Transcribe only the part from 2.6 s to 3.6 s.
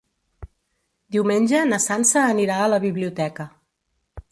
a la biblioteca.